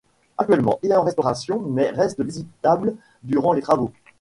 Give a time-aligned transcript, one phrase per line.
[0.39, 3.91] Actuellement, il est en restauration mais reste visitable durant les travaux.